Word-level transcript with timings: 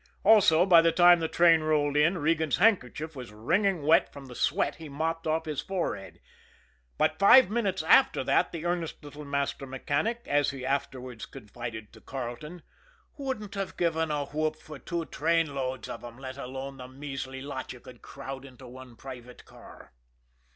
Also, 0.23 0.65
by 0.65 0.81
the 0.81 0.91
time 0.91 1.19
the 1.19 1.27
train 1.27 1.61
rolled 1.61 1.95
in, 1.95 2.17
Regan's 2.17 2.57
handkerchief 2.57 3.15
was 3.15 3.31
wringing 3.31 3.83
wet 3.83 4.11
from 4.11 4.25
the 4.25 4.33
sweat 4.33 4.77
he 4.77 4.89
mopped 4.89 5.27
off 5.27 5.45
his 5.45 5.61
forehead 5.61 6.19
but 6.97 7.19
five 7.19 7.51
minutes 7.51 7.83
after 7.83 8.23
that 8.23 8.51
the 8.51 8.65
earnest 8.65 9.03
little 9.03 9.23
master 9.25 9.67
mechanic, 9.67 10.21
as 10.25 10.49
he 10.49 10.65
afterwards 10.65 11.27
confided 11.27 11.93
to 11.93 12.01
Carleton, 12.01 12.63
"wouldn't 13.15 13.53
have 13.53 13.77
given 13.77 14.09
a 14.09 14.25
whoop 14.25 14.55
for 14.55 14.79
two 14.79 15.05
trainloads 15.05 15.87
of 15.87 16.03
'em, 16.03 16.17
let 16.17 16.35
alone 16.39 16.77
the 16.77 16.87
measly 16.87 17.39
lot 17.39 17.71
you 17.71 17.79
could 17.79 18.01
crowd 18.01 18.43
into 18.43 18.67
one 18.67 18.95
private 18.95 19.45
car." 19.45 19.93